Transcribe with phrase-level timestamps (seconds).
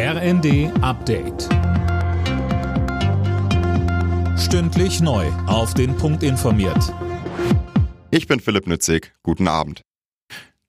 [0.00, 1.48] RND Update.
[4.38, 5.26] Stündlich neu.
[5.48, 6.94] Auf den Punkt informiert.
[8.12, 9.12] Ich bin Philipp Nützig.
[9.24, 9.82] Guten Abend.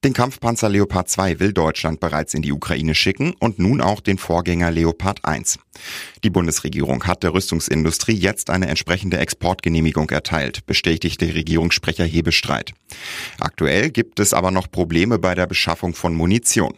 [0.04, 4.18] Den Kampfpanzer Leopard 2 will Deutschland bereits in die Ukraine schicken und nun auch den
[4.18, 5.60] Vorgänger Leopard 1.
[6.24, 12.74] Die Bundesregierung hat der Rüstungsindustrie jetzt eine entsprechende Exportgenehmigung erteilt, bestätigte Regierungssprecher Hebestreit.
[13.40, 16.74] Aktuell gibt es aber noch Probleme bei der Beschaffung von Munition.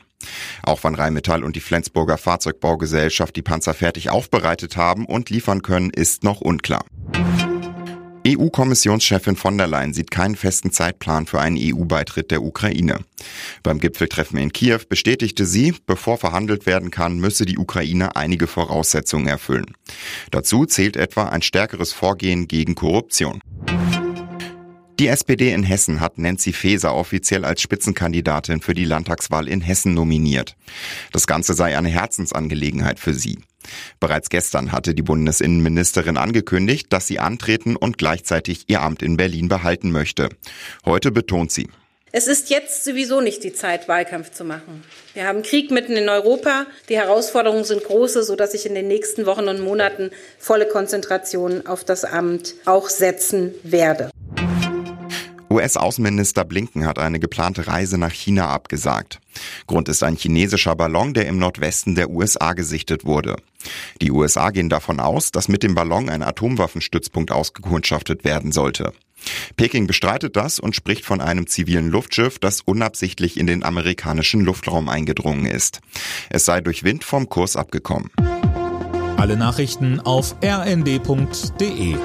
[0.63, 5.89] Auch wann Rheinmetall und die Flensburger Fahrzeugbaugesellschaft die Panzer fertig aufbereitet haben und liefern können,
[5.89, 6.86] ist noch unklar.
[8.27, 12.99] EU-Kommissionschefin von der Leyen sieht keinen festen Zeitplan für einen EU-Beitritt der Ukraine.
[13.63, 19.27] Beim Gipfeltreffen in Kiew bestätigte sie, bevor verhandelt werden kann, müsse die Ukraine einige Voraussetzungen
[19.27, 19.74] erfüllen.
[20.29, 23.41] Dazu zählt etwa ein stärkeres Vorgehen gegen Korruption.
[25.01, 29.96] Die SPD in Hessen hat Nancy Faeser offiziell als Spitzenkandidatin für die Landtagswahl in Hessen
[29.96, 30.55] nominiert.
[31.11, 33.39] Das Ganze sei eine Herzensangelegenheit für sie.
[34.00, 39.47] Bereits gestern hatte die Bundesinnenministerin angekündigt, dass sie antreten und gleichzeitig ihr Amt in Berlin
[39.47, 40.29] behalten möchte.
[40.85, 41.67] Heute betont sie,
[42.11, 44.83] es ist jetzt sowieso nicht die Zeit, Wahlkampf zu machen.
[45.16, 46.67] Wir haben Krieg mitten in Europa.
[46.89, 51.85] Die Herausforderungen sind große, sodass ich in den nächsten Wochen und Monaten volle Konzentration auf
[51.85, 54.10] das Amt auch setzen werde.
[55.52, 59.19] US-Außenminister Blinken hat eine geplante Reise nach China abgesagt.
[59.67, 63.35] Grund ist ein chinesischer Ballon, der im Nordwesten der USA gesichtet wurde.
[64.02, 68.94] Die USA gehen davon aus, dass mit dem Ballon ein Atomwaffenstützpunkt ausgekundschaftet werden sollte.
[69.55, 74.89] Peking bestreitet das und spricht von einem zivilen Luftschiff, das unabsichtlich in den amerikanischen Luftraum
[74.89, 75.81] eingedrungen ist.
[76.29, 78.09] Es sei durch Wind vom Kurs abgekommen.
[79.17, 81.95] Alle Nachrichten auf rnd.de